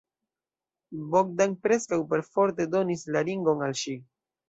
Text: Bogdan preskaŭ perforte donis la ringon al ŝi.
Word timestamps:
Bogdan 1.11 1.53
preskaŭ 1.67 2.01
perforte 2.17 2.71
donis 2.75 3.09
la 3.15 3.27
ringon 3.33 3.67
al 3.71 3.83
ŝi. 3.87 4.01